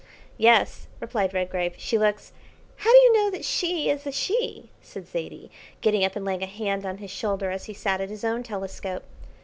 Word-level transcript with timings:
"Yes," 0.39 0.87
replied 0.99 1.31
Redgrave, 1.31 1.75
"she 1.77 1.95
looks" 1.99 2.31
"How 2.77 2.91
do 2.91 2.97
you 2.97 3.13
know 3.13 3.29
that 3.29 3.45
she 3.45 3.87
is 3.91 4.07
a 4.07 4.11
she?" 4.11 4.71
said 4.81 5.07
Zaidie, 5.07 5.51
getting 5.81 6.03
up 6.03 6.15
and 6.15 6.25
laying 6.25 6.41
a 6.41 6.47
hand 6.47 6.87
on 6.87 6.97
his 6.97 7.11
shoulder 7.11 7.51
as 7.51 7.65
he 7.65 7.75
sat 7.75 8.01
at 8.01 8.09
his 8.09 8.23
own 8.25 8.41
telescope. 8.41 9.03